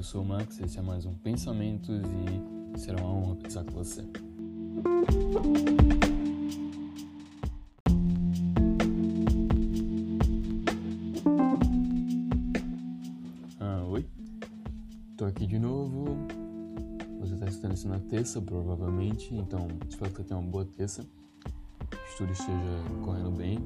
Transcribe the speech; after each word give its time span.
eu 0.00 0.04
sou 0.04 0.22
o 0.22 0.24
Max, 0.24 0.58
esse 0.62 0.78
é 0.78 0.82
mais 0.82 1.04
um 1.04 1.12
Pensamentos 1.12 2.02
e 2.74 2.80
será 2.80 3.02
uma 3.02 3.12
honra 3.12 3.36
pensar 3.36 3.62
com 3.64 3.72
você. 3.72 4.02
Ah, 13.60 13.84
oi? 13.90 14.06
Tô 15.18 15.26
aqui 15.26 15.46
de 15.46 15.58
novo. 15.58 16.16
Você 17.20 17.34
está 17.34 17.44
estudando 17.44 17.76
isso 17.76 17.86
na 17.86 17.98
terça, 17.98 18.40
provavelmente, 18.40 19.34
então 19.34 19.68
espero 19.86 20.10
que 20.12 20.16
você 20.16 20.24
tenha 20.24 20.40
uma 20.40 20.50
boa 20.50 20.64
terça. 20.64 21.02
O 21.92 22.10
estudo 22.10 22.32
esteja 22.32 23.04
correndo 23.04 23.32
bem. 23.32 23.58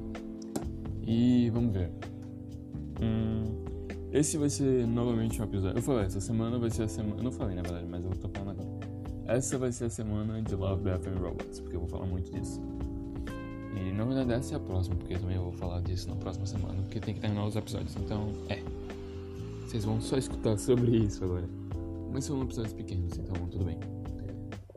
E 1.07 1.49
vamos 1.51 1.71
ver. 1.71 1.89
Hum, 3.01 3.74
esse 4.15 4.37
vai 4.37 4.49
ser 4.49 4.87
novamente 4.87 5.41
um 5.41 5.43
episódio. 5.43 5.77
Eu 5.77 5.81
falei, 5.81 6.05
essa 6.05 6.21
semana 6.21 6.57
vai 6.57 6.69
ser 6.69 6.83
a 6.83 6.87
semana. 6.87 7.17
Eu 7.17 7.23
não 7.23 7.31
falei 7.33 7.53
na 7.53 7.61
verdade, 7.61 7.85
mas 7.85 8.05
eu 8.05 8.11
tô 8.11 8.29
falando 8.29 8.61
agora. 8.61 8.95
Essa 9.25 9.57
vai 9.57 9.73
ser 9.73 9.85
a 9.85 9.89
semana 9.89 10.41
de 10.41 10.55
Love, 10.55 10.83
Death 10.83 11.07
and 11.07 11.19
Robots, 11.19 11.59
porque 11.59 11.75
eu 11.75 11.81
vou 11.81 11.89
falar 11.89 12.05
muito 12.05 12.31
disso. 12.31 12.61
E 13.75 13.91
na 13.91 14.05
verdade 14.05 14.31
essa 14.31 14.53
é 14.53 14.57
a 14.57 14.59
próxima, 14.61 14.95
porque 14.95 15.17
também 15.17 15.35
eu 15.35 15.43
vou 15.43 15.51
falar 15.51 15.81
disso 15.81 16.07
na 16.07 16.15
próxima 16.15 16.45
semana, 16.45 16.81
porque 16.83 17.01
tem 17.01 17.13
que 17.13 17.19
terminar 17.19 17.45
os 17.45 17.57
episódios. 17.57 17.93
Então, 17.97 18.31
é. 18.47 18.63
Vocês 19.67 19.83
vão 19.83 19.99
só 19.99 20.17
escutar 20.17 20.57
sobre 20.57 20.95
isso 20.95 21.21
agora. 21.21 21.49
Mas 22.13 22.23
são 22.23 22.41
episódios 22.41 22.73
pequenos, 22.73 23.17
então 23.17 23.35
tudo 23.47 23.65
bem. 23.65 23.77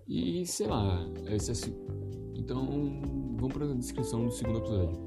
E 0.09 0.45
sei 0.47 0.67
lá, 0.67 1.07
esse 1.27 1.53
é. 1.53 1.73
Então, 2.35 2.67
vamos 3.37 3.53
para 3.53 3.67
a 3.67 3.75
descrição 3.75 4.25
do 4.25 4.33
segundo 4.33 4.59
episódio. 4.59 4.99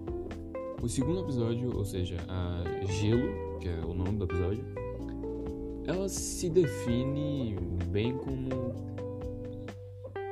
O 0.82 0.88
segundo 0.88 1.20
episódio, 1.20 1.76
ou 1.76 1.84
seja, 1.84 2.18
a 2.30 2.64
Gelo, 2.86 3.51
que 3.62 3.70
é 3.70 3.86
o 3.86 3.94
nome 3.94 4.18
do 4.18 4.26
episódio, 4.26 4.66
ela 5.86 6.10
se 6.10 6.50
define 6.50 7.56
bem 7.88 8.18
como. 8.18 8.50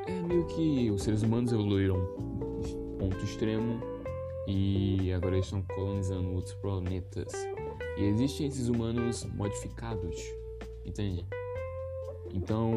É 0.08 0.12
meio 0.12 0.46
que 0.48 0.90
os 0.90 1.04
seres 1.04 1.22
humanos 1.22 1.54
evoluíram 1.54 2.04
ponto 2.98 3.24
extremo 3.24 3.80
e 4.48 5.14
agora 5.14 5.36
eles 5.36 5.46
estão 5.46 5.62
colonizando 5.62 6.34
outros 6.34 6.56
planetas. 6.56 7.32
E 7.98 8.04
existem 8.04 8.48
esses 8.48 8.68
humanos 8.68 9.26
modificados, 9.36 10.20
entende? 10.84 11.24
Então 12.34 12.74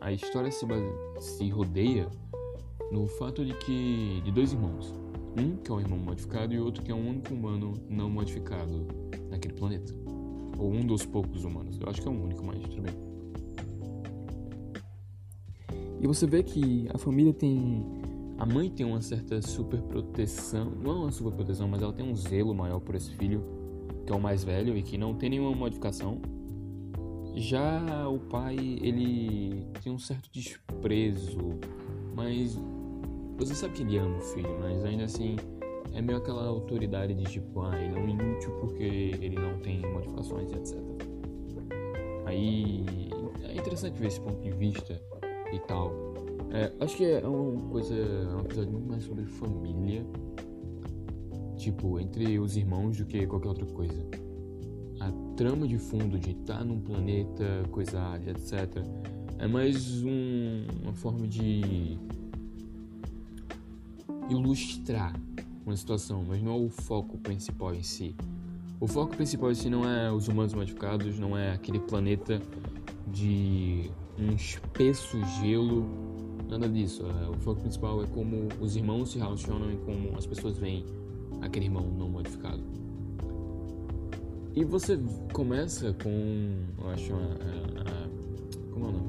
a 0.00 0.12
história 0.12 0.50
se, 0.50 0.66
base... 0.66 0.84
se 1.18 1.48
rodeia 1.48 2.08
no 2.92 3.06
fato 3.06 3.44
de 3.44 3.54
que 3.54 4.20
de 4.24 4.30
dois 4.30 4.52
irmãos 4.52 4.94
um 5.38 5.56
que 5.56 5.70
é 5.70 5.74
um 5.74 5.80
irmão 5.80 5.98
modificado 5.98 6.52
e 6.52 6.58
outro 6.58 6.82
que 6.82 6.90
é 6.90 6.94
um 6.94 7.08
único 7.08 7.32
humano 7.32 7.74
não 7.88 8.10
modificado 8.10 8.86
naquele 9.30 9.54
planeta. 9.54 9.94
Ou 10.58 10.72
um 10.72 10.84
dos 10.84 11.06
poucos 11.06 11.44
humanos. 11.44 11.78
Eu 11.80 11.88
acho 11.88 12.02
que 12.02 12.08
é 12.08 12.10
um 12.10 12.24
único, 12.24 12.44
mas 12.44 12.60
tudo 12.62 12.82
bem. 12.82 12.94
E 16.00 16.06
você 16.06 16.26
vê 16.26 16.42
que 16.42 16.88
a 16.92 16.98
família 16.98 17.32
tem. 17.32 17.84
A 18.38 18.46
mãe 18.46 18.70
tem 18.70 18.86
uma 18.86 19.00
certa 19.00 19.42
super 19.42 19.80
proteção. 19.82 20.70
Não 20.82 20.92
é 20.92 20.94
uma 20.94 21.12
super 21.12 21.32
proteção, 21.32 21.66
mas 21.68 21.82
ela 21.82 21.92
tem 21.92 22.08
um 22.08 22.14
zelo 22.14 22.54
maior 22.54 22.80
por 22.80 22.94
esse 22.94 23.10
filho, 23.16 23.42
que 24.06 24.12
é 24.12 24.16
o 24.16 24.20
mais 24.20 24.44
velho 24.44 24.76
e 24.76 24.82
que 24.82 24.96
não 24.96 25.14
tem 25.14 25.30
nenhuma 25.30 25.54
modificação. 25.54 26.20
Já 27.34 28.08
o 28.08 28.18
pai, 28.18 28.56
ele 28.56 29.66
tem 29.82 29.92
um 29.92 29.98
certo 29.98 30.30
desprezo, 30.32 31.58
mas 32.14 32.58
você 33.38 33.54
sabe 33.54 33.74
que 33.74 33.82
ele 33.82 33.98
ama 33.98 34.16
o 34.16 34.20
filho, 34.20 34.58
mas 34.60 34.84
ainda 34.84 35.04
assim 35.04 35.36
é 35.94 36.02
meio 36.02 36.18
aquela 36.18 36.44
autoridade 36.46 37.14
de 37.14 37.24
tipo, 37.24 37.62
ah, 37.62 37.80
ele 37.80 37.96
é 37.96 38.00
um 38.00 38.08
inútil 38.08 38.50
porque 38.60 38.82
ele 38.82 39.36
não 39.36 39.58
tem 39.60 39.80
modificações, 39.80 40.52
etc. 40.52 40.76
Aí 42.26 42.84
é 43.44 43.56
interessante 43.56 43.98
ver 43.98 44.08
esse 44.08 44.20
ponto 44.20 44.40
de 44.42 44.50
vista 44.50 45.00
e 45.52 45.58
tal. 45.60 45.92
É, 46.50 46.72
acho 46.80 46.96
que 46.96 47.04
é 47.04 47.26
uma 47.26 47.68
coisa, 47.70 47.94
é 47.94 48.34
um 48.34 48.40
episódio 48.40 48.72
muito 48.72 48.88
mais 48.88 49.04
sobre 49.04 49.24
família, 49.24 50.04
tipo, 51.56 52.00
entre 52.00 52.38
os 52.38 52.56
irmãos 52.56 52.96
do 52.96 53.04
que 53.04 53.26
qualquer 53.26 53.48
outra 53.48 53.66
coisa. 53.66 54.04
A 55.00 55.12
trama 55.36 55.66
de 55.66 55.78
fundo 55.78 56.18
de 56.18 56.32
estar 56.32 56.64
num 56.64 56.80
planeta 56.80 57.62
coisado, 57.70 58.28
etc. 58.28 58.84
É 59.38 59.46
mais 59.46 60.02
um, 60.02 60.66
uma 60.82 60.92
forma 60.92 61.26
de 61.26 61.96
ilustrar 64.28 65.14
uma 65.64 65.76
situação, 65.76 66.24
mas 66.26 66.42
não 66.42 66.52
é 66.52 66.56
o 66.56 66.68
foco 66.68 67.18
principal 67.18 67.74
em 67.74 67.82
si. 67.82 68.14
O 68.80 68.86
foco 68.86 69.16
principal 69.16 69.50
em 69.50 69.54
si 69.54 69.68
não 69.68 69.88
é 69.88 70.10
os 70.10 70.28
humanos 70.28 70.54
modificados, 70.54 71.18
não 71.18 71.36
é 71.36 71.52
aquele 71.52 71.80
planeta 71.80 72.40
de 73.06 73.90
um 74.18 74.34
espesso 74.34 75.18
gelo, 75.40 75.86
nada 76.48 76.68
disso. 76.68 77.04
É, 77.04 77.28
o 77.28 77.34
foco 77.40 77.60
principal 77.60 78.02
é 78.02 78.06
como 78.06 78.48
os 78.60 78.76
irmãos 78.76 79.10
se 79.12 79.18
relacionam 79.18 79.72
e 79.72 79.76
como 79.78 80.16
as 80.16 80.26
pessoas 80.26 80.58
veem 80.58 80.84
aquele 81.40 81.66
irmão 81.66 81.88
não 81.90 82.08
modificado. 82.08 82.62
E 84.54 84.64
você 84.64 84.98
começa 85.32 85.92
com, 86.02 86.64
eu 86.78 86.90
acho, 86.90 87.14
a, 87.14 87.16
a, 87.16 88.72
como 88.72 88.86
é 88.86 88.88
o 88.88 88.92
nome? 88.92 89.08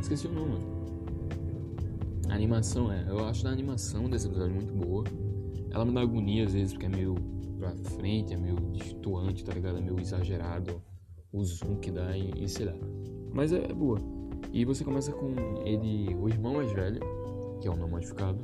Esqueci 0.00 0.26
o 0.26 0.32
nome. 0.32 0.75
A 2.28 2.34
animação 2.34 2.92
é. 2.92 3.04
Eu 3.08 3.24
acho 3.24 3.46
a 3.46 3.50
animação 3.50 4.08
desse 4.10 4.26
episódio 4.26 4.54
muito 4.54 4.72
boa. 4.72 5.04
Ela 5.70 5.84
me 5.84 5.92
dá 5.92 6.00
agonia 6.00 6.44
às 6.44 6.52
vezes, 6.52 6.72
porque 6.72 6.86
é 6.86 6.88
meio 6.88 7.14
pra 7.58 7.70
frente, 7.96 8.34
é 8.34 8.36
meio 8.36 8.56
distoante, 8.72 9.44
tá 9.44 9.52
ligado? 9.52 9.78
É 9.78 9.80
meio 9.80 9.98
exagerado 10.00 10.82
o 11.32 11.44
zoom 11.44 11.76
que 11.76 11.90
dá 11.90 12.16
e, 12.16 12.44
e 12.44 12.48
sei 12.48 12.66
lá. 12.66 12.74
Mas 13.32 13.52
é, 13.52 13.64
é, 13.64 13.72
boa. 13.72 14.00
E 14.52 14.64
você 14.64 14.84
começa 14.84 15.12
com 15.12 15.34
ele, 15.64 16.14
o 16.14 16.28
irmão 16.28 16.54
mais 16.54 16.72
velho, 16.72 17.00
que 17.60 17.68
é 17.68 17.70
o 17.70 17.76
não 17.76 17.88
modificado, 17.88 18.38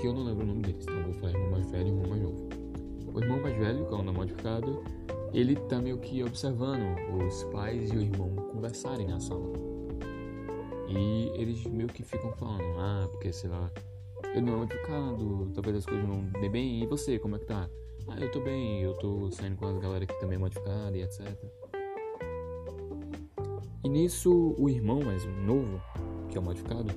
que 0.00 0.06
eu 0.06 0.12
não 0.12 0.24
lembro 0.24 0.44
o 0.44 0.46
nome 0.46 0.62
deles, 0.62 0.84
então 0.84 1.02
vou 1.04 1.14
falar 1.14 1.32
irmão 1.32 1.50
mais 1.52 1.70
velho 1.70 1.86
e 1.86 1.90
irmão 1.90 2.08
mais 2.08 2.22
novo. 2.22 2.48
O 3.12 3.20
irmão 3.20 3.40
mais 3.40 3.56
velho, 3.56 3.86
que 3.86 3.94
é 3.94 3.96
o 3.96 4.02
não 4.02 4.12
modificado, 4.12 4.82
ele 5.32 5.56
tá 5.56 5.80
meio 5.80 5.98
que 5.98 6.22
observando 6.22 6.82
os 7.24 7.44
pais 7.44 7.92
e 7.92 7.96
o 7.96 8.00
irmão 8.00 8.30
conversarem 8.52 9.06
na 9.06 9.20
sala. 9.20 9.73
E 10.88 11.30
eles 11.34 11.64
meio 11.66 11.88
que 11.88 12.02
ficam 12.02 12.32
falando, 12.32 12.64
ah, 12.78 13.08
porque 13.10 13.32
sei 13.32 13.50
lá, 13.50 13.70
eu 14.34 14.42
não 14.42 14.54
é 14.54 14.56
modificado, 14.56 15.50
talvez 15.54 15.76
as 15.76 15.86
coisas 15.86 16.06
não 16.06 16.24
bem 16.40 16.50
bem. 16.50 16.82
E 16.82 16.86
você, 16.86 17.18
como 17.18 17.36
é 17.36 17.38
que 17.38 17.46
tá? 17.46 17.68
Ah, 18.08 18.20
eu 18.20 18.30
tô 18.30 18.40
bem, 18.40 18.82
eu 18.82 18.94
tô 18.94 19.30
saindo 19.30 19.56
com 19.56 19.66
as 19.66 19.78
galera 19.78 20.04
que 20.04 20.18
também 20.20 20.36
é 20.36 20.38
modificada 20.38 20.96
e 20.96 21.02
etc. 21.02 21.34
E 23.82 23.88
nisso, 23.88 24.54
o 24.58 24.68
irmão 24.68 25.02
mais 25.02 25.24
novo, 25.46 25.80
que 26.28 26.36
é 26.36 26.40
o 26.40 26.44
modificado, 26.44 26.92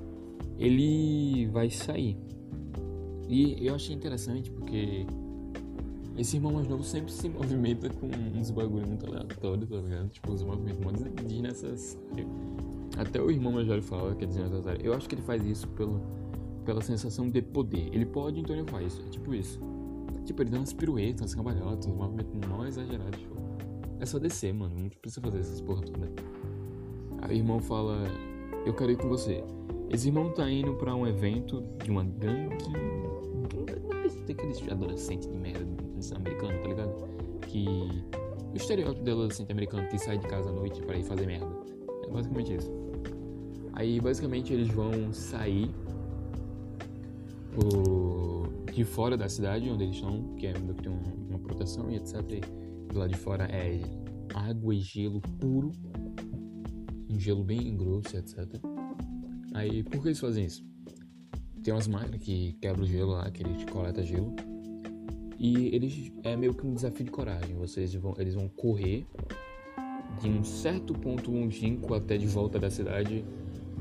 ele 0.58 1.46
vai 1.46 1.70
sair. 1.70 2.16
E 3.28 3.66
eu 3.66 3.74
achei 3.74 3.94
interessante 3.94 4.50
porque 4.50 5.06
esse 6.16 6.36
irmão 6.36 6.52
mais 6.52 6.66
novo 6.66 6.82
sempre 6.82 7.12
se 7.12 7.28
movimenta 7.28 7.88
com 7.88 8.06
uns 8.06 8.50
bagulho 8.50 8.86
muito 8.86 9.06
aleatórios, 9.06 9.68
tá 9.68 9.76
ligado? 9.76 10.08
Tipo, 10.08 10.32
os 10.32 10.42
movimentos 10.42 11.04
desnecessários. 11.24 11.96
Até 12.96 13.20
o 13.20 13.30
irmão 13.30 13.52
mais 13.52 13.66
velho 13.66 13.82
fala 13.82 14.14
que 14.14 14.24
é 14.24 14.26
desnecessário. 14.26 14.84
Eu 14.84 14.94
acho 14.94 15.08
que 15.08 15.14
ele 15.14 15.22
faz 15.22 15.44
isso 15.44 15.68
pelo, 15.68 16.00
pela 16.64 16.80
sensação 16.80 17.28
de 17.28 17.42
poder. 17.42 17.88
Ele 17.92 18.06
pode, 18.06 18.40
então 18.40 18.56
ele 18.56 18.68
faz. 18.68 19.00
É 19.06 19.10
tipo 19.10 19.34
isso. 19.34 19.60
Tipo, 20.24 20.42
ele 20.42 20.50
dá 20.50 20.58
umas 20.58 20.72
piruetas, 20.72 21.20
umas 21.22 21.34
cambalhotas, 21.34 21.86
uns 21.86 21.96
movimentos 21.96 22.34
não 22.48 22.66
exagerados. 22.66 23.18
Tipo. 23.18 23.36
É 24.00 24.06
só 24.06 24.18
descer, 24.18 24.52
mano. 24.52 24.74
Não 24.78 24.88
precisa 24.88 25.20
fazer 25.20 25.38
essas 25.40 25.60
porra 25.60 25.82
toda. 25.82 26.12
Aí 27.22 27.36
o 27.36 27.38
irmão 27.38 27.60
fala: 27.60 28.04
Eu 28.66 28.74
quero 28.74 28.92
ir 28.92 28.96
com 28.96 29.08
você. 29.08 29.42
Esse 29.90 30.08
irmão 30.08 30.32
tá 30.32 30.50
indo 30.50 30.74
pra 30.74 30.94
um 30.94 31.06
evento 31.06 31.62
de 31.82 31.90
uma 31.90 32.04
gangue. 32.04 32.56
Aqueles 34.28 34.62
adolescentes 34.70 35.26
de 35.26 35.36
merda 35.36 35.66
americano, 36.16 36.58
tá 36.60 36.68
ligado? 36.68 37.08
Que. 37.46 37.66
O 38.52 38.56
estereótipo 38.56 39.04
de 39.04 39.10
adolescente 39.10 39.52
americano 39.52 39.88
que 39.88 39.98
sai 39.98 40.18
de 40.18 40.26
casa 40.26 40.48
à 40.48 40.52
noite 40.52 40.80
para 40.82 40.96
ir 40.96 41.04
fazer 41.04 41.26
merda. 41.26 41.77
É 42.08 42.12
basicamente 42.12 42.54
isso. 42.54 42.70
Aí 43.72 44.00
basicamente 44.00 44.52
eles 44.52 44.68
vão 44.68 45.12
sair 45.12 45.70
por, 47.54 48.48
de 48.72 48.84
fora 48.84 49.16
da 49.16 49.28
cidade 49.28 49.68
onde 49.68 49.84
eles 49.84 49.96
estão, 49.96 50.34
que 50.36 50.46
é 50.46 50.54
onde 50.56 50.74
tem 50.74 50.90
uma, 50.90 51.38
proteção 51.38 51.90
e 51.90 51.96
etc. 51.96 52.14
E 52.92 52.96
lado 52.96 53.10
de 53.10 53.16
fora 53.16 53.44
é 53.44 53.80
água 54.34 54.74
e 54.74 54.80
gelo 54.80 55.20
puro, 55.20 55.72
um 57.10 57.18
gelo 57.18 57.44
bem 57.44 57.76
grosso, 57.76 58.16
etc. 58.16 58.46
Aí 59.54 59.82
por 59.82 60.02
que 60.02 60.08
eles 60.08 60.18
fazem 60.18 60.44
isso? 60.44 60.66
Tem 61.62 61.72
umas 61.72 61.88
máquinas 61.88 62.20
que 62.20 62.52
quebram 62.54 62.84
o 62.84 62.86
gelo 62.86 63.12
lá, 63.12 63.30
que 63.30 63.42
eles 63.42 63.64
coletam 63.64 64.04
gelo. 64.04 64.34
E 65.38 65.74
eles 65.74 66.12
é 66.24 66.36
meio 66.36 66.52
que 66.52 66.66
um 66.66 66.74
desafio 66.74 67.04
de 67.04 67.10
coragem. 67.10 67.54
Vocês 67.54 67.94
vão, 67.94 68.14
eles 68.18 68.34
vão 68.34 68.48
correr 68.48 69.06
de 70.20 70.28
um 70.28 70.44
certo 70.44 70.92
ponto 70.94 71.30
longínquo 71.30 71.94
até 71.94 72.16
de 72.16 72.26
volta 72.26 72.58
da 72.58 72.70
cidade 72.70 73.24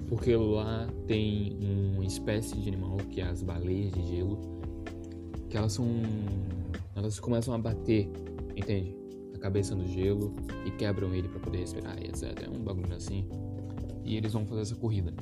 porque 0.08 0.36
lá 0.36 0.88
tem 1.06 1.58
uma 1.94 2.06
espécie 2.06 2.56
de 2.58 2.70
animal 2.70 2.98
que 3.12 3.20
é 3.20 3.26
as 3.26 3.44
baleias 3.44 3.92
de 3.92 4.08
gelo, 4.08 4.40
que 5.50 5.58
elas 5.58 5.74
são 5.74 5.86
elas 6.96 7.20
começam 7.20 7.54
a 7.54 7.58
bater, 7.58 8.10
entende? 8.56 8.96
a 9.38 9.40
cabeça 9.40 9.76
no 9.76 9.86
gelo 9.86 10.34
e 10.66 10.72
quebram 10.72 11.14
ele 11.14 11.28
para 11.28 11.40
poder 11.40 11.60
respirar 11.60 11.98
etc. 12.02 12.44
É 12.44 12.50
um 12.50 12.64
bagulho 12.64 12.94
assim. 12.94 13.26
E 14.04 14.18
eles 14.18 14.34
vão 14.34 14.46
fazer 14.46 14.62
essa 14.62 14.76
corrida. 14.76 15.14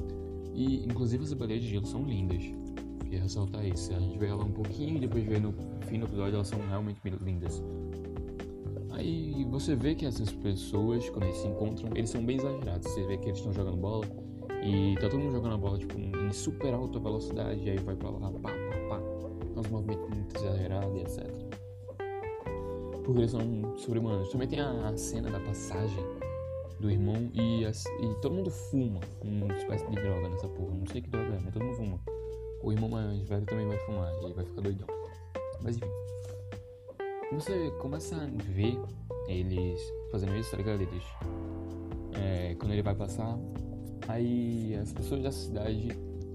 E 0.53 0.85
inclusive 0.85 1.23
as 1.23 1.33
baleias 1.33 1.61
de 1.61 1.69
gelo 1.69 1.85
são 1.85 2.03
lindas. 2.03 2.43
Queria 3.01 3.21
ressaltar 3.21 3.65
isso. 3.65 3.93
A 3.93 3.99
gente 3.99 4.17
vê 4.17 4.27
ela 4.27 4.43
um 4.43 4.51
pouquinho 4.51 4.97
e 4.97 4.99
depois 4.99 5.23
vê 5.25 5.39
no 5.39 5.53
fim 5.87 5.99
do 5.99 6.05
episódio 6.05 6.35
elas 6.35 6.47
são 6.47 6.59
realmente 6.67 6.99
lindas. 7.21 7.61
Aí 8.95 9.45
você 9.49 9.75
vê 9.75 9.93
que 9.93 10.05
essas 10.05 10.31
pessoas, 10.31 11.09
quando 11.09 11.23
eles 11.23 11.37
se 11.37 11.47
encontram, 11.47 11.89
eles 11.95 12.09
são 12.09 12.25
bem 12.25 12.37
exagerados. 12.37 12.89
Você 12.89 13.03
vê 13.03 13.17
que 13.17 13.25
eles 13.25 13.37
estão 13.37 13.51
jogando 13.51 13.77
bola 13.77 14.05
e 14.63 14.95
tá 14.95 15.09
todo 15.09 15.19
mundo 15.19 15.33
jogando 15.33 15.53
a 15.53 15.57
bola 15.57 15.77
tipo, 15.77 15.99
em 15.99 16.31
super 16.31 16.73
alta 16.73 16.97
velocidade, 16.97 17.61
e 17.61 17.69
aí 17.71 17.77
vai 17.77 17.95
pra 17.95 18.09
lá, 18.09 18.31
pá, 18.31 18.49
pá, 18.49 18.97
pá. 18.97 19.01
Uns 19.59 19.67
movimentos 19.67 20.09
muito 20.09 20.35
exagerados 20.37 20.95
e 20.95 20.99
etc. 21.01 21.45
Porque 23.03 23.19
eles 23.19 23.31
são 23.31 23.77
sobre-humanos. 23.77 24.29
Também 24.29 24.47
tem 24.47 24.59
a, 24.59 24.89
a, 24.89 24.97
cena 24.97 25.29
da 25.29 25.39
passagem 25.41 26.03
do 26.79 26.89
irmão 26.89 27.29
e, 27.33 27.65
as, 27.65 27.85
e 27.85 28.21
todo 28.21 28.33
mundo 28.33 28.49
fuma 28.49 29.01
uma 29.21 29.53
espécie 29.55 29.85
de 29.87 29.95
droga 29.95 30.29
nessa 30.29 30.47
porra. 30.47 30.73
Não 30.73 30.85
sei 30.87 31.01
que 31.01 31.09
droga 31.09 31.35
é, 31.35 31.39
mas 31.43 31.53
todo 31.53 31.63
mundo 31.63 31.75
fuma. 31.75 31.99
O 32.63 32.71
irmão 32.71 32.89
mais 32.89 33.21
velho 33.27 33.45
também 33.45 33.67
vai 33.67 33.77
fumar 33.79 34.11
e 34.27 34.33
vai 34.33 34.45
ficar 34.45 34.61
doidão. 34.61 34.87
Mas 35.61 35.77
enfim. 35.77 35.89
Você 37.31 37.71
começa 37.79 38.15
a 38.15 38.27
ver 38.51 38.77
eles 39.27 39.81
fazendo 40.11 40.35
isso, 40.35 40.51
tá 40.51 40.57
ligado? 40.57 40.81
Eles. 40.81 41.03
É, 42.13 42.55
quando 42.55 42.71
ele 42.71 42.81
vai 42.81 42.95
passar, 42.95 43.37
Aí 44.07 44.75
as 44.75 44.93
pessoas 44.93 45.23
da 45.23 45.31
cidade, 45.31 45.89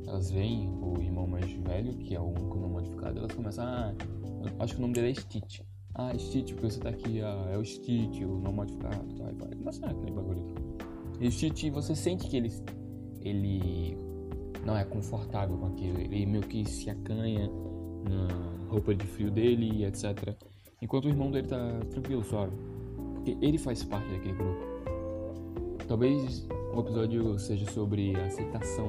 elas 0.07 0.31
veem 0.31 0.69
o 0.83 1.01
irmão 1.01 1.27
mais 1.27 1.51
velho, 1.53 1.95
que 1.99 2.15
é 2.15 2.21
o 2.21 2.25
único 2.25 2.59
não 2.59 2.69
modificado, 2.69 3.19
elas 3.19 3.33
começam 3.33 3.65
a. 3.65 3.95
Acho 4.59 4.75
que 4.75 4.79
o 4.79 4.83
nome 4.83 4.95
dele 4.95 5.11
é 5.11 5.15
Stitch. 5.15 5.61
Ah, 5.95 6.17
Stitch, 6.17 6.53
porque 6.55 6.71
você 6.71 6.81
tá 6.81 6.89
aqui, 6.89 7.21
ah, 7.21 7.49
é 7.53 7.57
o 7.57 7.65
Stitch, 7.65 8.23
o 8.23 8.41
não 8.41 8.53
modificado? 8.53 9.07
Aí 9.25 9.35
vai 9.35 9.55
começar 9.55 9.91
aquele 9.91 10.11
bagulho. 10.11 10.45
E 11.21 11.31
Stitch, 11.31 11.71
você 11.71 11.95
sente 11.95 12.29
que 12.29 12.37
ele, 12.37 12.53
ele 13.21 13.97
não 14.65 14.77
é 14.77 14.85
confortável 14.85 15.57
com 15.57 15.67
aquilo, 15.67 16.01
ele 16.01 16.27
meio 16.27 16.43
que 16.43 16.65
se 16.69 16.91
acanha 16.91 17.49
na 18.09 18.67
roupa 18.69 18.95
de 18.95 19.07
frio 19.07 19.31
dele 19.31 19.85
etc. 19.85 20.35
Enquanto 20.83 21.05
o 21.05 21.09
irmão 21.09 21.31
dele 21.31 21.47
tá 21.47 21.81
tranquilo, 21.91 22.25
suave. 22.25 22.57
Porque 23.15 23.37
ele 23.43 23.59
faz 23.59 23.85
parte 23.85 24.09
daquele 24.11 24.33
grupo. 24.33 24.61
Talvez 25.87 26.47
o 26.75 26.81
episódio 26.81 27.39
seja 27.39 27.71
sobre 27.71 28.17
aceitação, 28.17 28.87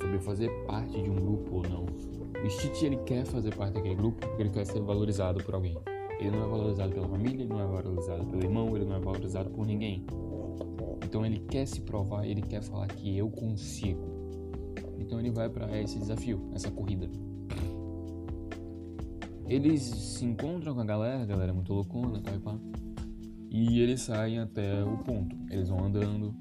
sobre 0.00 0.20
fazer 0.20 0.48
parte 0.64 1.02
de 1.02 1.10
um 1.10 1.16
grupo 1.16 1.56
ou 1.56 1.62
não. 1.62 1.86
O 2.44 2.50
Stitch 2.50 2.82
ele 2.84 2.98
quer 2.98 3.24
fazer 3.24 3.52
parte 3.54 3.74
daquele 3.74 3.96
grupo 3.96 4.20
porque 4.20 4.42
ele 4.42 4.50
quer 4.50 4.64
ser 4.64 4.80
valorizado 4.80 5.42
por 5.42 5.54
alguém. 5.54 5.76
Ele 6.20 6.30
não 6.30 6.44
é 6.44 6.48
valorizado 6.48 6.92
pela 6.92 7.08
família, 7.08 7.42
ele 7.42 7.52
não 7.52 7.60
é 7.60 7.66
valorizado 7.66 8.24
pelo 8.26 8.44
irmão, 8.44 8.76
ele 8.76 8.84
não 8.84 8.94
é 8.94 9.00
valorizado 9.00 9.50
por 9.50 9.66
ninguém. 9.66 10.06
Então 11.04 11.26
ele 11.26 11.40
quer 11.40 11.66
se 11.66 11.80
provar, 11.80 12.24
ele 12.26 12.42
quer 12.42 12.62
falar 12.62 12.86
que 12.86 13.16
eu 13.16 13.28
consigo. 13.28 14.04
Então 14.98 15.18
ele 15.18 15.32
vai 15.32 15.48
para 15.48 15.80
esse 15.80 15.98
desafio, 15.98 16.48
essa 16.54 16.70
corrida. 16.70 17.10
Eles 19.52 19.82
se 19.82 20.24
encontram 20.24 20.74
com 20.74 20.80
a 20.80 20.84
galera, 20.84 21.22
a 21.22 21.26
galera 21.26 21.50
é 21.50 21.54
muito 21.54 21.74
loucona, 21.74 22.22
tá 22.22 22.32
e 22.32 22.38
pá. 22.38 22.58
E 23.50 23.80
eles 23.80 24.00
saem 24.00 24.38
até 24.38 24.82
o 24.82 24.96
ponto. 24.96 25.36
Eles 25.50 25.68
vão 25.68 25.84
andando, 25.84 26.34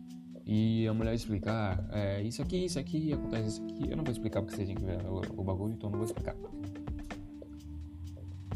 e 0.45 0.87
a 0.87 0.93
mulher 0.93 1.13
explicar, 1.13 1.85
ah, 1.91 1.99
é, 1.99 2.21
isso 2.23 2.41
aqui, 2.41 2.63
isso 2.63 2.79
aqui, 2.79 3.11
acontece 3.11 3.47
isso 3.49 3.63
aqui. 3.63 3.89
Eu 3.91 3.97
não 3.97 4.03
vou 4.05 4.13
explicar 4.13 4.41
porque 4.41 4.55
você 4.55 4.65
tem 4.65 4.75
que 4.75 4.85
ver 4.85 5.05
o, 5.05 5.41
o 5.41 5.43
bagulho, 5.43 5.73
então 5.73 5.89
não 5.89 5.97
vou 5.97 6.05
explicar. 6.05 6.37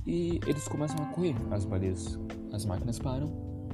E 0.07 0.39
eles 0.47 0.65
começam 0.69 1.03
a 1.03 1.07
correr, 1.07 1.35
as 1.51 1.65
baleias, 1.65 2.17
as 2.53 2.65
máquinas 2.65 2.97
param. 2.97 3.27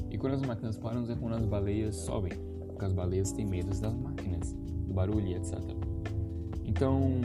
E 0.10 0.18
quando 0.18 0.34
as 0.34 0.42
máquinas 0.42 0.78
param 0.78 1.04
é 1.04 1.16
quando 1.16 1.36
as 1.36 1.46
baleias 1.46 1.96
sobem, 1.96 2.32
porque 2.70 2.86
as 2.86 2.94
baleias 2.94 3.32
têm 3.32 3.46
medo 3.46 3.70
das 3.80 3.94
máquinas, 3.94 4.54
do 4.54 4.94
barulho 4.96 5.28
e 5.28 5.36
etc. 5.36 5.60
Então, 6.66 7.22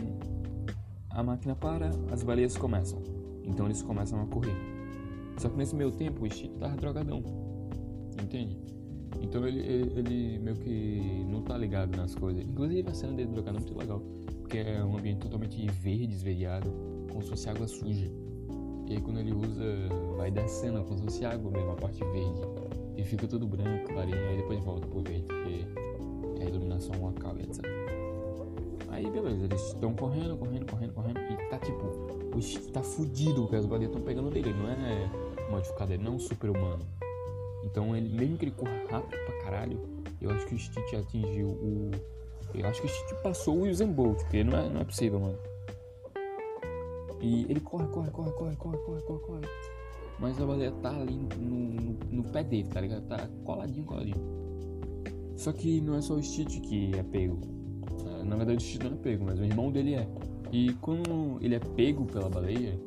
a 1.08 1.22
máquina 1.22 1.56
para, 1.56 1.90
as 2.12 2.22
baleias 2.22 2.54
começam. 2.54 3.15
Então 3.46 3.66
eles 3.66 3.82
começam 3.82 4.20
a 4.20 4.26
correr. 4.26 4.56
Só 5.38 5.48
que 5.48 5.56
nesse 5.56 5.74
meio 5.74 5.90
tempo 5.92 6.24
o 6.24 6.30
Steve 6.30 6.54
tava 6.58 6.76
drogadão. 6.76 7.22
Entende? 8.20 8.58
Então 9.22 9.46
ele, 9.46 9.60
ele, 9.60 9.98
ele, 9.98 10.38
meio 10.38 10.56
que 10.56 11.24
não 11.28 11.42
tá 11.42 11.56
ligado 11.56 11.96
nas 11.96 12.14
coisas. 12.14 12.44
Inclusive 12.44 12.88
a 12.88 12.94
cena 12.94 13.12
dele 13.12 13.30
drogado 13.30 13.58
é 13.58 13.60
muito 13.60 13.78
legal. 13.78 14.00
Porque 14.40 14.58
é 14.58 14.84
um 14.84 14.96
ambiente 14.96 15.20
totalmente 15.20 15.66
verde, 15.68 16.14
esverdeado, 16.14 16.72
como 17.08 17.22
se 17.22 17.30
fosse 17.30 17.48
água 17.48 17.66
suja. 17.66 18.10
E 18.88 18.94
aí 18.94 19.00
quando 19.00 19.18
ele 19.18 19.32
usa, 19.32 19.64
vai 20.16 20.30
descendo 20.30 20.82
como 20.84 20.98
se 20.98 21.04
fosse 21.04 21.24
água 21.24 21.50
mesmo, 21.50 21.72
a 21.72 21.76
parte 21.76 21.98
verde. 22.04 22.40
E 22.96 23.04
fica 23.04 23.26
tudo 23.26 23.46
branco, 23.46 23.92
clarinho, 23.92 24.16
aí 24.28 24.36
depois 24.36 24.64
volta 24.64 24.86
pro 24.86 25.02
verde, 25.02 25.26
porque 25.26 26.40
é 26.40 26.46
a 26.46 26.48
iluminação 26.48 26.94
e 26.94 27.42
etc. 27.42 27.64
Aí 28.88 29.10
beleza, 29.10 29.44
eles 29.44 29.60
estão 29.60 29.92
correndo, 29.94 30.36
correndo, 30.36 30.66
correndo, 30.70 30.94
correndo. 30.94 31.18
E 31.18 31.50
tá 31.50 31.58
tipo, 31.58 32.25
o 32.38 32.72
tá 32.72 32.82
fudido, 32.82 33.42
porque 33.42 33.56
as 33.56 33.66
baleias 33.66 33.90
estão 33.90 34.04
pegando 34.04 34.30
dele. 34.30 34.52
Não 34.52 34.68
é 34.68 35.10
modificado, 35.50 35.92
ele 35.92 36.02
não 36.02 36.12
é 36.12 36.16
um 36.16 36.18
super 36.18 36.50
humano. 36.50 36.84
Então, 37.64 37.96
ele, 37.96 38.08
mesmo 38.08 38.38
que 38.38 38.44
ele 38.44 38.52
corra 38.52 38.80
rápido 38.90 39.18
pra 39.24 39.38
caralho, 39.42 39.80
eu 40.20 40.30
acho 40.30 40.46
que 40.46 40.54
o 40.54 40.58
Stitch 40.58 40.94
atingiu 40.94 41.48
o. 41.48 41.90
Eu 42.54 42.66
acho 42.66 42.80
que 42.80 42.86
o 42.86 42.90
Stitch 42.90 43.20
passou 43.22 43.58
o 43.58 43.68
Usain 43.68 43.92
Bolt, 43.92 44.18
porque 44.20 44.44
não 44.44 44.56
é, 44.56 44.68
não 44.68 44.80
é 44.80 44.84
possível, 44.84 45.20
mano. 45.20 45.38
E 47.20 47.44
ele 47.48 47.60
corre, 47.60 47.86
corre, 47.88 48.10
corre, 48.10 48.30
corre, 48.32 48.56
corre, 48.56 48.78
corre, 48.78 49.02
corre, 49.02 49.20
corre. 49.20 49.46
Mas 50.18 50.40
a 50.40 50.46
baleia 50.46 50.72
tá 50.82 50.90
ali 50.90 51.14
no, 51.14 51.28
no, 51.38 51.98
no, 52.10 52.24
pé 52.24 52.42
dele, 52.42 52.68
tá 52.68 52.80
ligado? 52.80 53.06
Tá 53.06 53.28
coladinho, 53.44 53.84
coladinho. 53.84 54.16
Só 55.36 55.52
que 55.52 55.80
não 55.80 55.96
é 55.96 56.00
só 56.00 56.14
o 56.14 56.22
Stitch 56.22 56.60
que 56.60 56.92
é 56.96 57.02
pego. 57.02 57.40
É, 58.06 58.24
na 58.24 58.36
verdade, 58.36 58.58
o 58.58 58.60
Stitch 58.60 58.82
não 58.82 58.92
é 58.92 58.96
pego, 58.96 59.24
mas 59.24 59.38
o 59.38 59.44
irmão 59.44 59.70
dele 59.70 59.94
é. 59.94 60.08
E 60.52 60.72
quando 60.74 61.38
ele 61.40 61.54
é 61.54 61.58
pego 61.58 62.04
pela 62.06 62.28
baleia, 62.28 62.78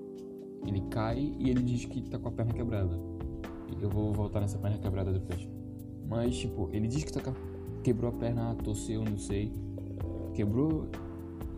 ele 0.66 0.82
cai 0.90 1.34
e 1.38 1.50
ele 1.50 1.62
diz 1.62 1.86
que 1.86 2.02
tá 2.02 2.18
com 2.18 2.30
a 2.30 2.32
perna 2.32 2.54
quebrada. 2.54 3.00
Eu 3.82 3.90
vou 3.90 4.12
voltar 4.12 4.42
nessa 4.42 4.58
perna 4.58 4.78
quebrada 4.78 5.12
depois. 5.12 5.48
Mas, 6.08 6.38
tipo, 6.38 6.70
ele 6.74 6.88
diz 6.88 7.04
que 7.04 7.14
tá, 7.14 7.22
quebrou 7.84 8.10
a 8.10 8.14
perna, 8.14 8.56
torceu, 8.56 9.04
não 9.04 9.18
sei. 9.18 9.52
Quebrou. 10.34 10.88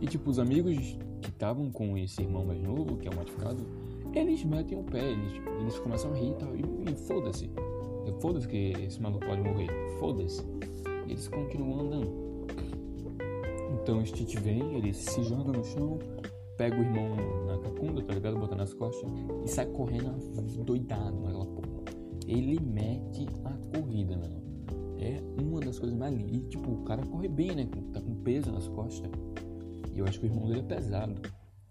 E, 0.00 0.06
tipo, 0.06 0.30
os 0.30 0.38
amigos 0.38 0.98
que 1.20 1.30
estavam 1.30 1.70
com 1.70 1.96
esse 1.96 2.22
irmão 2.22 2.44
mais 2.44 2.60
novo, 2.62 2.96
que 2.96 3.08
é 3.08 3.10
o 3.10 3.14
modificado, 3.14 3.64
eles 4.14 4.44
metem 4.44 4.78
o 4.78 4.84
pé, 4.84 5.10
eles, 5.10 5.32
eles 5.60 5.78
começam 5.78 6.12
a 6.12 6.16
rir 6.16 6.30
e 6.30 6.34
tal. 6.34 6.54
E, 6.54 6.92
e 6.92 6.94
foda-se. 6.94 7.50
Foda-se 8.20 8.46
que 8.46 8.72
esse 8.78 9.00
maluco 9.00 9.24
pode 9.26 9.40
morrer. 9.40 9.68
Foda-se. 9.98 10.44
Eles 11.08 11.28
continuam 11.28 11.80
andando. 11.80 12.21
Então 13.82 13.98
o 13.98 14.06
Stitch 14.06 14.36
vem, 14.36 14.76
ele 14.76 14.92
se 14.94 15.22
joga 15.24 15.52
no 15.52 15.64
chão, 15.64 15.98
pega 16.56 16.76
o 16.76 16.82
irmão 16.82 17.16
na 17.46 17.58
cacunda, 17.58 18.02
tá 18.02 18.14
ligado? 18.14 18.38
Bota 18.38 18.54
nas 18.54 18.72
costas 18.72 19.10
e 19.44 19.48
sai 19.48 19.66
correndo 19.66 20.12
doidado 20.64 21.20
naquela 21.20 21.46
porra 21.46 21.72
ele 22.26 22.60
mete 22.60 23.26
a 23.44 23.76
corrida, 23.76 24.16
mano. 24.16 24.42
É 24.98 25.20
uma 25.42 25.60
das 25.60 25.78
coisas 25.78 25.96
mais 25.98 26.14
lindas. 26.14 26.36
E, 26.36 26.40
tipo, 26.48 26.70
o 26.70 26.84
cara 26.84 27.04
corre 27.04 27.28
bem, 27.28 27.54
né? 27.54 27.68
Tá 27.92 28.00
com 28.00 28.14
peso 28.22 28.52
nas 28.52 28.68
costas. 28.68 29.10
E 29.92 29.98
eu 29.98 30.06
acho 30.06 30.20
que 30.20 30.26
o 30.26 30.28
irmão 30.28 30.46
dele 30.46 30.60
é 30.60 30.62
pesado. 30.62 31.20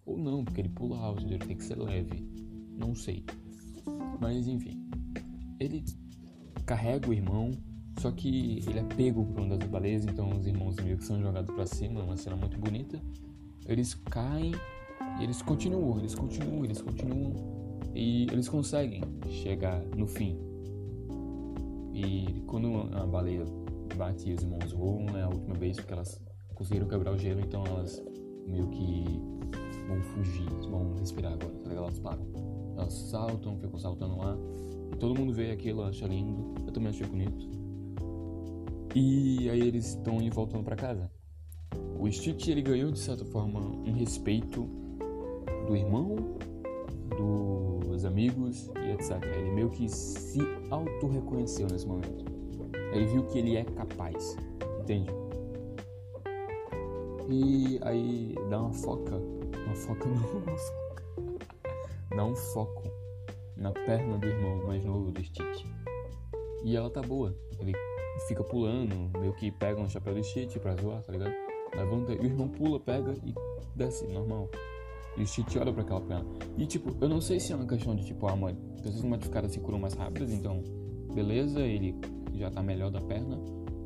Ou 0.06 0.18
não, 0.18 0.44
porque 0.44 0.62
ele 0.62 0.70
pula 0.70 0.98
alto, 0.98 1.26
ele 1.26 1.40
tem 1.40 1.56
que 1.56 1.64
ser 1.64 1.78
leve. 1.78 2.28
Não 2.78 2.94
sei. 2.94 3.24
Mas, 4.20 4.48
enfim. 4.48 4.86
Ele 5.60 5.84
carrega 6.66 7.10
o 7.10 7.14
irmão, 7.14 7.52
só 8.00 8.12
que 8.12 8.64
ele 8.68 8.80
é 8.80 8.84
pego 8.84 9.26
por 9.26 9.42
uma 9.42 9.58
das 9.58 9.70
baleias, 9.70 10.06
então 10.06 10.30
os 10.32 10.46
irmãos 10.48 10.76
meio 10.78 10.98
que 10.98 11.06
são 11.06 11.22
jogados 11.22 11.54
para 11.54 11.66
cima, 11.66 12.02
uma 12.02 12.18
cena 12.18 12.36
muito 12.36 12.58
bonita. 12.58 13.02
Eles 13.68 13.94
caem 13.94 14.54
e 15.20 15.24
eles 15.24 15.42
continuam, 15.42 16.00
eles 16.00 16.16
continuam, 16.16 16.66
eles 16.66 16.82
continuam 16.82 17.34
e 17.94 18.24
eles 18.32 18.48
conseguem 18.48 19.02
chegar 19.30 19.82
no 19.96 20.08
fim. 20.08 20.38
E 21.94 22.44
quando 22.48 22.90
a 22.96 23.06
baleia 23.06 23.46
bate 23.96 24.30
e 24.30 24.34
os 24.34 24.42
irmãos 24.42 24.72
voam, 24.72 25.06
é 25.18 25.24
a 25.24 25.30
última 25.30 25.56
vez 25.56 25.80
que 25.80 25.92
elas 25.92 26.20
conseguiram 26.56 26.88
quebrar 26.88 27.14
o 27.14 27.18
gelo, 27.18 27.42
então 27.42 27.64
elas 27.66 28.02
meio 28.48 28.68
que 28.70 29.06
vão 29.88 30.02
fugir, 30.02 30.50
vão 30.70 30.96
respirar 30.96 31.34
agora, 31.34 31.54
tá 31.56 31.70
ligado? 31.70 31.84
Elas 31.84 32.00
param. 32.00 32.26
Elas 32.78 32.94
saltam, 32.94 33.58
ficam 33.60 33.78
saltando 33.78 34.18
lá. 34.18 34.38
E 34.92 34.96
todo 34.98 35.18
mundo 35.18 35.34
vê 35.34 35.52
aquilo, 35.52 35.84
acha 35.84 36.08
lindo. 36.08 36.56
Eu 36.66 36.72
também 36.72 36.90
achei 36.90 37.06
bonito. 37.06 37.61
E 38.94 39.50
aí 39.50 39.62
eles 39.62 39.90
estão 39.90 40.18
voltando 40.30 40.64
para 40.64 40.76
casa. 40.76 41.10
O 42.00 42.12
Stitch 42.12 42.48
ele 42.48 42.62
ganhou 42.62 42.92
de 42.92 43.00
certa 43.00 43.24
forma 43.24 43.60
um 43.60 43.94
respeito 43.94 44.68
do 45.68 45.76
irmão, 45.76 46.16
do 47.18 47.72
os 47.92 48.06
amigos 48.06 48.70
e 48.84 48.92
etc. 48.92 49.24
Ele 49.38 49.52
meio 49.52 49.70
que 49.70 49.88
se 49.88 50.40
auto-reconheceu 50.70 51.68
nesse 51.68 51.86
momento. 51.86 52.26
Ele 52.94 53.06
viu 53.06 53.24
que 53.28 53.38
ele 53.38 53.56
é 53.56 53.64
capaz, 53.64 54.36
entende? 54.82 55.10
E 57.30 57.80
aí 57.84 58.36
dá 58.50 58.62
uma 58.62 58.74
foca, 58.74 59.16
uma 59.16 59.76
foca 59.76 60.10
não, 60.10 60.18
uma 60.42 60.58
foca. 60.58 61.04
Dá 62.16 62.26
um 62.26 62.36
foco 62.36 62.84
na 63.56 63.72
perna 63.72 64.18
do 64.18 64.28
irmão 64.28 64.68
mais 64.68 64.84
novo 64.84 65.12
do 65.12 65.24
Stitch. 65.24 65.66
E 66.64 66.76
ela 66.76 66.90
tá 66.90 67.02
boa. 67.02 67.36
Ele 67.60 67.74
fica 68.28 68.44
pulando, 68.44 69.12
meio 69.20 69.34
que 69.34 69.52
pega 69.52 69.80
um 69.80 69.90
chapéu 69.90 70.14
de 70.14 70.24
cheat 70.24 70.60
pra 70.60 70.76
zoar, 70.76 71.02
tá 71.04 71.12
ligado? 71.12 71.34
Levanta, 71.76 72.14
e 72.14 72.18
o 72.18 72.26
irmão 72.26 72.48
pula, 72.48 72.80
pega 72.80 73.16
e 73.26 73.34
desce, 73.76 74.06
normal. 74.08 74.50
E 75.18 75.24
o 75.24 75.28
cheat 75.28 75.58
olha 75.58 75.74
pra 75.74 75.84
aquela 75.84 76.02
perna. 76.02 76.26
E 76.58 76.66
tipo, 76.66 76.96
eu 77.02 77.10
não 77.10 77.22
sei 77.22 77.40
se 77.40 77.52
é 77.52 77.56
uma 77.56 77.66
questão 77.66 77.96
de 77.96 78.06
tipo, 78.06 78.28
ah, 78.28 78.36
mãe, 78.36 78.56
pessoas 78.82 79.04
modificadas 79.04 79.52
se 79.52 79.60
curam 79.60 79.80
mais 79.80 79.94
rápidas, 79.94 80.32
então, 80.32 80.64
beleza, 81.14 81.62
ele 81.62 81.96
já 82.34 82.50
tá 82.50 82.62
melhor 82.62 82.92
da 82.92 83.02
perna. 83.02 83.38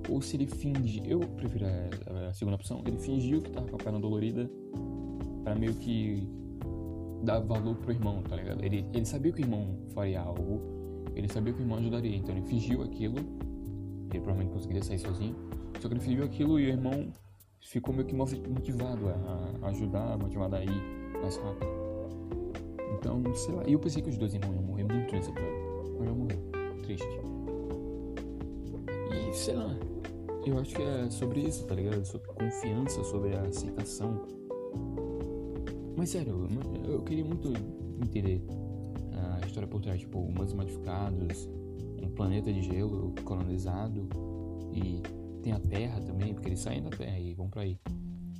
Ou 0.09 0.21
se 0.21 0.37
ele 0.37 0.45
finge, 0.45 1.01
eu 1.03 1.19
prefiro 1.19 1.65
a, 1.65 2.29
a 2.29 2.33
segunda 2.33 2.55
opção, 2.55 2.83
ele 2.85 2.97
fingiu 2.97 3.41
que 3.41 3.49
tava 3.49 3.67
com 3.67 3.75
a 3.75 3.79
perna 3.79 3.99
dolorida 3.99 4.49
para 5.43 5.55
meio 5.55 5.73
que 5.73 6.27
dar 7.23 7.39
valor 7.39 7.75
pro 7.75 7.91
irmão, 7.91 8.21
tá 8.21 8.35
ligado? 8.35 8.63
Ele, 8.63 8.85
ele 8.93 9.05
sabia 9.05 9.31
que 9.31 9.41
o 9.41 9.45
irmão 9.45 9.77
faria 9.93 10.21
algo, 10.21 10.61
ele 11.15 11.27
sabia 11.27 11.53
que 11.53 11.59
o 11.59 11.63
irmão 11.63 11.79
ajudaria, 11.79 12.15
então 12.15 12.35
ele 12.35 12.45
fingiu 12.45 12.83
aquilo, 12.83 13.15
ele 14.09 14.19
provavelmente 14.19 14.53
conseguiria 14.53 14.83
sair 14.83 14.99
sozinho, 14.99 15.35
só 15.79 15.87
que 15.87 15.93
ele 15.93 16.01
fingiu 16.01 16.23
aquilo 16.23 16.59
e 16.59 16.65
o 16.65 16.69
irmão 16.69 17.11
ficou 17.61 17.93
meio 17.93 18.07
que 18.07 18.15
motivado 18.15 19.09
a, 19.09 19.67
ajudar, 19.69 20.17
motivado 20.17 20.55
a 20.55 20.63
ir 20.63 20.81
mais 21.21 21.37
rápido. 21.37 21.67
Então, 22.97 23.23
sei 23.35 23.55
lá, 23.55 23.63
e 23.67 23.73
eu 23.73 23.79
pensei 23.79 24.01
que 24.01 24.09
os 24.09 24.17
dois 24.17 24.33
irmãos 24.33 24.53
iam 24.53 24.63
morrer 24.63 24.83
muito 24.83 25.13
nesse 25.13 25.29
episódio, 25.29 25.95
mas 25.97 26.07
já 26.07 26.13
morreu, 26.13 26.39
triste. 26.83 27.07
E 29.11 29.33
sei 29.33 29.55
lá, 29.55 29.75
eu 30.45 30.59
acho 30.59 30.75
que 30.75 30.81
é 30.81 31.09
sobre 31.09 31.41
isso, 31.41 31.65
tá 31.65 31.75
ligado? 31.75 32.05
Sobre 32.05 32.27
confiança, 32.27 33.03
sobre 33.03 33.35
a 33.35 33.41
aceitação 33.41 34.23
mas 35.95 36.09
sério, 36.09 36.47
eu 36.87 37.01
queria 37.01 37.23
muito 37.23 37.53
entender 37.99 38.41
a 39.41 39.45
história 39.45 39.67
por 39.67 39.81
trás, 39.81 39.99
tipo, 39.99 40.19
humanos 40.19 40.53
modificados, 40.53 41.49
um 42.05 42.11
planeta 42.11 42.51
de 42.51 42.61
gelo 42.61 43.13
colonizado 43.23 44.07
e 44.73 45.01
tem 45.41 45.53
a 45.53 45.59
Terra 45.59 45.99
também, 46.01 46.33
porque 46.33 46.49
eles 46.49 46.59
saem 46.59 46.81
da 46.81 46.89
Terra 46.89 47.19
e 47.19 47.33
vão 47.33 47.49
para 47.49 47.61
aí. 47.61 47.79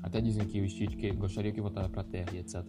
Até 0.01 0.22
dizem 0.22 0.45
que 0.45 0.62
o 0.62 0.69
Stitch 0.69 0.95
que 0.95 1.12
gostaria 1.12 1.51
que 1.51 1.62
voltasse 1.62 1.89
pra 1.89 2.03
Terra 2.03 2.27
e 2.34 2.38
etc. 2.38 2.63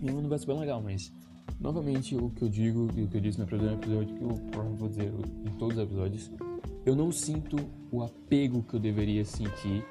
E 0.00 0.08
é 0.08 0.12
um 0.12 0.18
universo 0.18 0.46
bem 0.46 0.58
legal, 0.58 0.82
mas 0.82 1.12
novamente 1.60 2.16
o 2.16 2.30
que 2.30 2.42
eu 2.42 2.48
digo 2.48 2.88
e 2.96 3.02
o 3.02 3.08
que 3.08 3.16
eu 3.16 3.20
disse 3.20 3.38
no 3.38 3.46
primeiro 3.46 3.74
episódio, 3.74 4.14
que 4.14 4.22
eu 4.22 4.28
provavelmente 4.50 4.78
vou 4.78 4.88
dizer 4.88 5.12
em 5.44 5.58
todos 5.58 5.76
os 5.76 5.82
episódios, 5.82 6.30
eu 6.86 6.94
não 6.94 7.10
sinto 7.10 7.56
o 7.90 8.02
apego 8.02 8.62
que 8.62 8.74
eu 8.74 8.80
deveria 8.80 9.24
sentir 9.24 9.84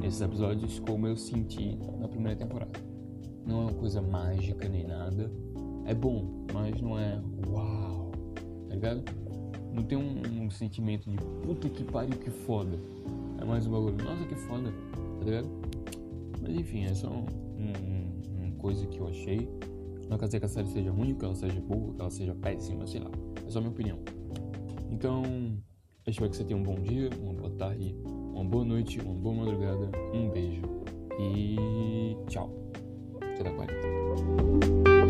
nesses 0.00 0.20
episódios 0.20 0.78
como 0.80 1.06
eu 1.06 1.16
senti 1.16 1.76
na 2.00 2.08
primeira 2.08 2.36
temporada 2.36 2.92
não 3.46 3.62
é 3.62 3.64
uma 3.64 3.74
coisa 3.74 4.00
mágica 4.00 4.68
nem 4.68 4.86
nada. 4.86 5.30
É 5.84 5.94
bom, 5.94 6.46
mas 6.52 6.80
não 6.80 6.98
é 6.98 7.20
uau, 7.46 7.81
tá 8.72 8.74
ligado? 8.74 9.04
Não 9.72 9.82
tem 9.82 9.98
um, 9.98 10.44
um 10.44 10.50
sentimento 10.50 11.10
de 11.10 11.16
puta 11.16 11.68
que 11.68 11.84
pariu, 11.84 12.16
que 12.16 12.30
foda. 12.30 12.78
É 13.40 13.44
mais 13.44 13.66
um 13.66 13.72
bagulho, 13.72 14.02
nossa 14.02 14.24
que 14.24 14.34
foda, 14.34 14.72
tá 15.18 15.24
ligado? 15.24 15.48
Mas 16.40 16.54
enfim, 16.54 16.84
é 16.84 16.94
só 16.94 17.08
um, 17.08 17.26
um, 17.58 18.44
uma 18.44 18.52
coisa 18.56 18.86
que 18.86 18.98
eu 18.98 19.08
achei. 19.08 19.48
Não 20.08 20.18
quer 20.18 20.26
dizer 20.26 20.40
que 20.40 20.46
a 20.46 20.48
série 20.48 20.68
seja 20.68 20.90
ruim, 20.90 21.14
que 21.14 21.24
ela 21.24 21.34
seja 21.34 21.60
boa, 21.60 21.94
que 21.94 22.00
ela 22.00 22.10
seja 22.10 22.34
péssima, 22.34 22.86
sei 22.86 23.00
lá. 23.00 23.10
É 23.46 23.50
só 23.50 23.60
minha 23.60 23.72
opinião. 23.72 23.98
Então, 24.90 25.22
eu 26.06 26.10
espero 26.10 26.30
que 26.30 26.36
você 26.36 26.44
tenha 26.44 26.58
um 26.58 26.62
bom 26.62 26.74
dia, 26.76 27.10
uma 27.20 27.32
boa 27.32 27.50
tarde, 27.50 27.94
uma 28.04 28.44
boa 28.44 28.64
noite, 28.64 29.00
uma 29.00 29.14
boa 29.14 29.34
madrugada. 29.34 29.90
Um 30.12 30.30
beijo 30.30 30.62
e 31.18 32.16
tchau. 32.28 32.50
Até 33.20 33.44
da 33.44 33.50
quarta. 33.52 35.01